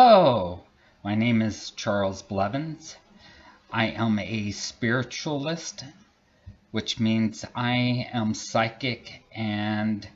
Hello, 0.00 0.60
my 1.02 1.16
name 1.16 1.42
is 1.42 1.70
Charles 1.70 2.22
Blevins. 2.22 2.94
I 3.72 3.86
am 3.86 4.20
a 4.20 4.52
spiritualist, 4.52 5.84
which 6.70 7.00
means 7.00 7.44
I 7.52 8.08
am 8.12 8.32
psychic 8.32 9.24
and 9.34 10.08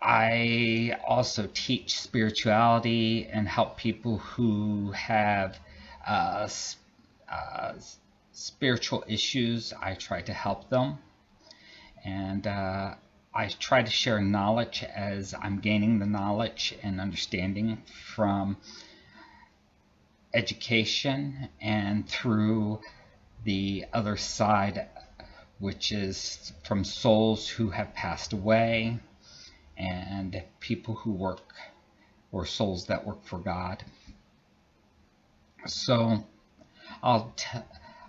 I 0.00 0.96
also 1.06 1.50
teach 1.52 2.00
spirituality 2.00 3.26
and 3.26 3.46
help 3.46 3.76
people 3.76 4.16
who 4.16 4.92
have 4.92 5.60
uh, 6.08 6.48
uh, 7.30 7.72
spiritual 8.32 9.04
issues. 9.06 9.74
I 9.74 9.96
try 9.96 10.22
to 10.22 10.32
help 10.32 10.70
them. 10.70 10.96
And 12.06 12.46
uh, 12.46 12.94
I 13.32 13.46
try 13.46 13.84
to 13.84 13.90
share 13.90 14.20
knowledge 14.20 14.82
as 14.82 15.34
I'm 15.40 15.60
gaining 15.60 16.00
the 16.00 16.06
knowledge 16.06 16.74
and 16.82 17.00
understanding 17.00 17.80
from 17.86 18.56
education 20.34 21.48
and 21.60 22.08
through 22.08 22.80
the 23.44 23.86
other 23.92 24.16
side, 24.16 24.88
which 25.60 25.92
is 25.92 26.52
from 26.64 26.82
souls 26.82 27.48
who 27.48 27.70
have 27.70 27.94
passed 27.94 28.32
away 28.32 28.98
and 29.76 30.42
people 30.58 30.96
who 30.96 31.12
work 31.12 31.54
or 32.32 32.44
souls 32.46 32.86
that 32.86 33.06
work 33.06 33.24
for 33.24 33.38
God. 33.38 33.84
So 35.66 36.24
I'll 37.00 37.32
t- 37.36 37.60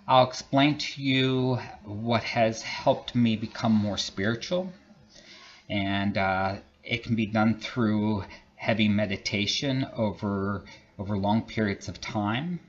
I'll 0.08 0.26
explain 0.26 0.78
to 0.78 1.00
you 1.00 1.60
what 1.84 2.24
has 2.24 2.62
helped 2.62 3.14
me 3.14 3.36
become 3.36 3.72
more 3.72 3.98
spiritual 3.98 4.72
and 5.72 6.18
uh, 6.18 6.56
it 6.84 7.02
can 7.02 7.14
be 7.14 7.24
done 7.24 7.58
through 7.58 8.24
heavy 8.56 8.88
meditation 8.88 9.86
over 9.96 10.64
over 10.98 11.16
long 11.16 11.42
periods 11.42 11.88
of 11.88 11.98
time. 11.98 12.60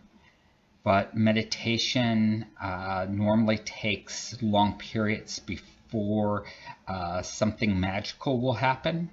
But 0.85 1.15
meditation 1.15 2.45
uh, 2.61 3.05
normally 3.09 3.57
takes 3.57 4.41
long 4.41 4.77
periods 4.77 5.39
before 5.39 6.45
uh, 6.87 7.21
something 7.21 7.77
magical 7.77 8.39
will 8.39 8.53
happen. 8.53 9.09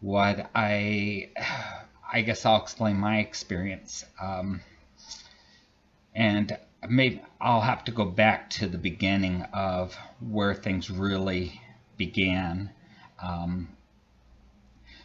What 0.00 0.50
I 0.54 1.28
I 2.12 2.22
guess 2.22 2.46
I'll 2.46 2.62
explain 2.62 2.96
my 2.96 3.18
experience. 3.18 4.06
Um, 4.20 4.62
and 6.14 6.56
maybe 6.88 7.22
I'll 7.40 7.60
have 7.60 7.84
to 7.84 7.92
go 7.92 8.06
back 8.06 8.48
to 8.50 8.66
the 8.66 8.78
beginning 8.78 9.42
of 9.52 9.94
where 10.18 10.54
things 10.54 10.90
really 10.90 11.60
began. 12.00 12.70
Um, 13.22 13.68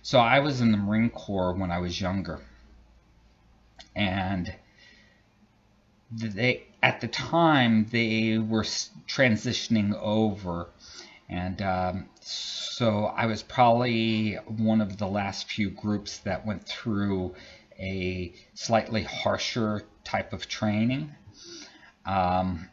so 0.02 0.18
I 0.18 0.40
was 0.40 0.62
in 0.62 0.72
the 0.72 0.78
Marine 0.78 1.10
Corps 1.10 1.54
when 1.54 1.70
I 1.70 1.80
was 1.80 2.00
younger, 2.00 2.40
and 3.94 4.56
they 6.10 6.64
at 6.82 7.02
the 7.02 7.10
time 7.10 7.88
they 7.92 8.38
were 8.38 8.64
transitioning 9.08 9.94
over, 10.02 10.70
and 11.28 11.62
um, 11.62 12.06
so 12.22 13.06
I 13.08 13.26
was 13.26 13.44
probably 13.44 14.36
one 14.36 14.80
of 14.80 14.98
the 14.98 15.08
last 15.08 15.50
few 15.50 15.72
groups 15.72 16.20
that 16.20 16.46
went 16.46 16.66
through 16.66 17.36
a 17.78 18.34
slightly 18.54 19.04
harsher 19.04 19.84
type 20.06 20.32
of 20.32 20.48
training. 20.48 21.14
Um, 22.06 22.70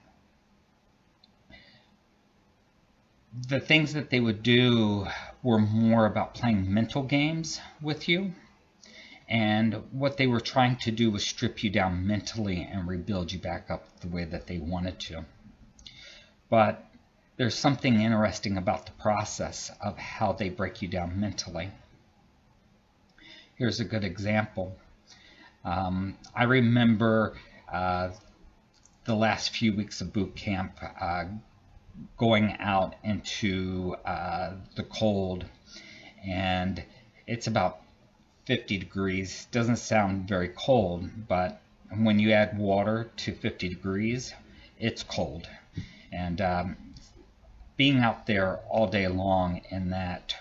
the 3.33 3.61
things 3.61 3.94
that 3.94 4.11
they 4.11 4.20
would 4.20 4.42
do 4.42 5.06
were 5.42 5.58
more 5.58 6.06
about 6.06 6.34
playing 6.34 6.72
mental 6.72 7.02
games 7.02 7.61
with 7.80 8.08
you. 8.08 8.33
And 9.28 9.75
what 9.92 10.19
they 10.19 10.27
were 10.27 10.41
trying 10.41 10.77
to 10.77 10.91
do 10.91 11.11
was 11.11 11.25
strip 11.25 11.64
you 11.64 11.70
down 11.70 12.06
mentally 12.06 12.69
and 12.70 12.86
rebuild 12.86 13.33
you 13.33 13.38
back 13.38 13.70
up 13.70 14.00
the 14.00 14.08
way 14.08 14.25
that 14.25 14.47
they 14.47 14.58
wanted 14.58 15.00
to. 15.00 15.25
But 16.50 16.84
there's 17.38 17.54
something 17.54 18.00
interesting 18.00 18.59
about 18.59 18.84
the 18.84 18.92
process 18.92 19.71
of 19.81 19.97
how 19.97 20.32
they 20.32 20.50
break 20.50 20.82
you 20.82 20.88
down 20.88 21.19
mentally. 21.19 21.71
Here's 23.54 23.81
a 23.81 23.84
good 23.84 24.04
example. 24.04 24.76
Um, 25.65 26.19
I 26.34 26.44
remember 26.44 27.38
uh, 27.72 28.10
the 29.04 29.15
last 29.15 29.56
few 29.56 29.75
weeks 29.75 30.03
of 30.03 30.12
boot 30.12 30.37
camp 30.37 30.78
uh, 31.00 31.25
going 32.16 32.56
out 32.58 32.94
into 33.03 33.97
uh, 34.04 34.54
the 34.76 34.82
cold 34.84 35.44
and 36.26 36.82
it's 37.26 37.47
about 37.47 37.80
50 38.47 38.78
degrees. 38.78 39.47
Doesn't 39.50 39.76
sound 39.76 40.28
very 40.28 40.48
cold, 40.48 41.08
but 41.28 41.60
when 41.94 42.19
you 42.19 42.32
add 42.32 42.58
water 42.58 43.10
to 43.19 43.34
50 43.34 43.69
degrees, 43.69 44.34
it's 44.78 45.03
cold. 45.03 45.48
And 46.12 46.41
um, 46.41 46.76
being 47.76 47.98
out 47.98 48.26
there 48.26 48.59
all 48.69 48.86
day 48.86 49.09
long 49.09 49.62
in 49.70 49.91
that 49.91 50.36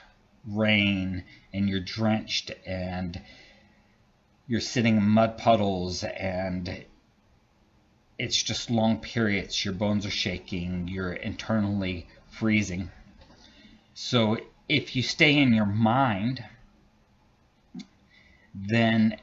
rain 0.47 1.23
and 1.53 1.69
you're 1.69 1.79
drenched 1.79 2.51
and 2.65 3.21
you're 4.47 4.59
sitting 4.59 4.97
in 4.97 5.03
mud 5.03 5.37
puddles 5.37 6.03
and 6.03 6.85
it's 8.21 8.43
just 8.43 8.69
long 8.69 8.99
periods. 8.99 9.65
Your 9.65 9.73
bones 9.73 10.05
are 10.05 10.11
shaking, 10.11 10.87
you're 10.87 11.13
internally 11.13 12.05
freezing. 12.29 12.91
So 13.95 14.37
if 14.69 14.95
you 14.95 15.01
stay 15.01 15.39
in 15.39 15.55
your 15.55 15.65
mind, 15.65 16.43
then 18.53 19.17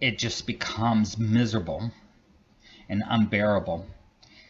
it 0.00 0.18
just 0.18 0.46
becomes 0.46 1.18
miserable 1.18 1.90
and 2.88 3.02
unbearable. 3.04 3.86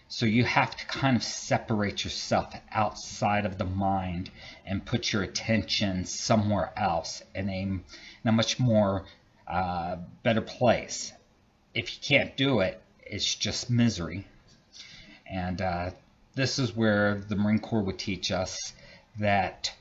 So 0.08 0.26
you 0.26 0.44
have 0.44 0.76
to 0.76 0.84
kind 0.84 1.16
of 1.16 1.22
separate 1.22 2.04
yourself 2.04 2.54
outside 2.70 3.46
of 3.46 3.56
the 3.56 3.64
mind 3.64 4.30
and 4.66 4.84
put 4.84 5.14
your 5.14 5.22
attention 5.22 6.04
somewhere 6.04 6.74
else 6.76 7.22
in 7.34 7.48
a, 7.48 7.62
in 7.62 7.82
a 8.26 8.32
much 8.32 8.60
more 8.60 9.06
uh, 9.48 9.96
better 10.22 10.42
place. 10.42 11.14
If 11.72 11.94
you 11.94 12.00
can't 12.02 12.36
do 12.36 12.60
it, 12.60 12.82
it's 13.10 13.34
just 13.34 13.68
misery. 13.70 14.26
And 15.26 15.60
uh, 15.60 15.90
this 16.34 16.58
is 16.58 16.74
where 16.74 17.16
the 17.28 17.36
Marine 17.36 17.58
Corps 17.58 17.82
would 17.82 17.98
teach 17.98 18.30
us 18.30 18.72
that 19.18 19.72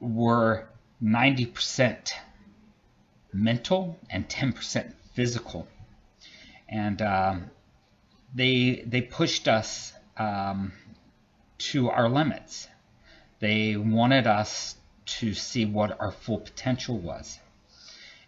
we're 0.00 0.64
90% 1.02 2.12
mental 3.32 3.98
and 4.10 4.28
10% 4.28 4.92
physical. 5.14 5.68
And 6.68 7.00
um, 7.02 7.50
they 8.34 8.82
they 8.86 9.02
pushed 9.02 9.46
us 9.48 9.92
um, 10.16 10.72
to 11.58 11.90
our 11.90 12.08
limits. 12.08 12.68
They 13.38 13.76
wanted 13.76 14.26
us 14.26 14.74
to 15.20 15.34
see 15.34 15.64
what 15.64 16.00
our 16.00 16.10
full 16.10 16.38
potential 16.38 16.98
was. 16.98 17.38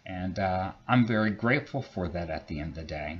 And 0.05 0.39
uh, 0.39 0.73
I'm 0.87 1.05
very 1.05 1.31
grateful 1.31 1.81
for 1.81 2.07
that 2.09 2.29
at 2.29 2.47
the 2.47 2.59
end 2.59 2.69
of 2.69 2.75
the 2.75 2.83
day. 2.83 3.19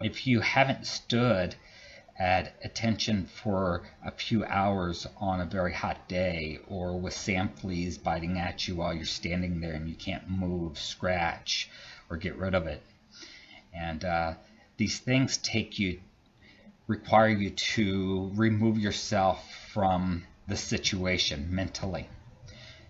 If 0.00 0.26
you 0.26 0.40
haven't 0.40 0.86
stood 0.86 1.54
at 2.18 2.54
attention 2.62 3.26
for 3.26 3.82
a 4.04 4.10
few 4.10 4.44
hours 4.44 5.06
on 5.16 5.40
a 5.40 5.46
very 5.46 5.72
hot 5.72 6.08
day 6.08 6.58
or 6.68 6.98
with 6.98 7.14
sand 7.14 7.58
fleas 7.58 7.98
biting 7.98 8.38
at 8.38 8.68
you 8.68 8.76
while 8.76 8.94
you're 8.94 9.04
standing 9.04 9.60
there 9.60 9.72
and 9.72 9.88
you 9.88 9.94
can't 9.94 10.28
move, 10.28 10.78
scratch, 10.78 11.68
or 12.10 12.16
get 12.16 12.36
rid 12.36 12.54
of 12.54 12.66
it. 12.66 12.82
And 13.72 14.04
uh, 14.04 14.34
these 14.76 14.98
things 14.98 15.38
take 15.38 15.78
you, 15.78 16.00
require 16.86 17.28
you 17.28 17.50
to 17.50 18.30
remove 18.34 18.78
yourself 18.78 19.52
from 19.72 20.24
the 20.46 20.56
situation 20.56 21.54
mentally. 21.54 22.08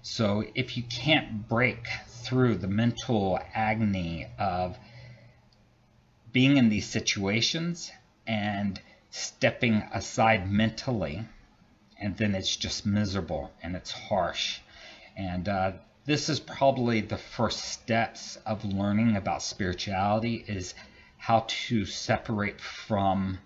So 0.03 0.45
if 0.57 0.77
you 0.77 0.83
can't 0.83 1.49
break 1.49 1.87
through 2.09 2.56
the 2.56 2.67
mental 2.67 3.38
agony 3.55 4.26
of 4.37 4.76
being 6.32 6.56
in 6.56 6.69
these 6.69 6.87
situations 6.87 7.93
and 8.26 8.81
stepping 9.11 9.76
aside 9.93 10.50
mentally, 10.50 11.25
and 12.00 12.17
then 12.17 12.35
it's 12.35 12.56
just 12.56 12.85
miserable 12.85 13.53
and 13.62 13.76
it's 13.76 13.93
harsh. 13.93 14.59
And 15.17 15.49
uh, 15.49 15.73
this 16.05 16.29
is 16.29 16.41
probably 16.41 17.00
the 17.00 17.17
first 17.17 17.61
steps 17.61 18.37
of 18.44 18.65
learning 18.65 19.15
about 19.15 19.41
spirituality 19.43 20.44
is 20.49 20.75
how 21.17 21.44
to 21.47 21.85
separate 21.85 22.61
from 22.61 23.38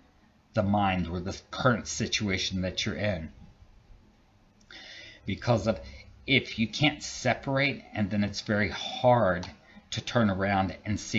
the 0.55 0.63
mind 0.63 1.07
or 1.07 1.19
the 1.19 1.39
current 1.51 1.87
situation 1.87 2.61
that 2.61 2.83
you're 2.83 2.95
in. 2.95 3.31
Because 5.27 5.67
of 5.67 5.79
if 6.27 6.59
you 6.59 6.67
can't 6.67 7.01
separate 7.01 7.81
and 7.93 8.09
then 8.09 8.23
it's 8.23 8.41
very 8.41 8.69
hard 8.69 9.47
to 9.91 10.01
turn 10.01 10.29
around 10.29 10.77
and 10.85 10.99
see 10.99 11.15